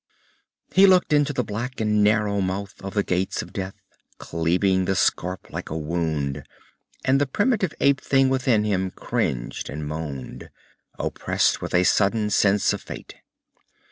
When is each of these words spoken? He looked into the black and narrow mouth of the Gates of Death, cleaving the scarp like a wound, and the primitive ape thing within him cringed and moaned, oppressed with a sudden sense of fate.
He 0.73 0.87
looked 0.87 1.13
into 1.13 1.31
the 1.31 1.43
black 1.43 1.79
and 1.79 2.03
narrow 2.03 2.41
mouth 2.41 2.73
of 2.83 2.95
the 2.95 3.03
Gates 3.03 3.43
of 3.43 3.53
Death, 3.53 3.75
cleaving 4.17 4.85
the 4.85 4.95
scarp 4.95 5.51
like 5.51 5.69
a 5.69 5.77
wound, 5.77 6.43
and 7.05 7.21
the 7.21 7.27
primitive 7.27 7.75
ape 7.79 8.01
thing 8.01 8.27
within 8.27 8.63
him 8.63 8.89
cringed 8.89 9.69
and 9.69 9.87
moaned, 9.87 10.49
oppressed 10.97 11.61
with 11.61 11.75
a 11.75 11.83
sudden 11.83 12.31
sense 12.31 12.73
of 12.73 12.81
fate. 12.81 13.13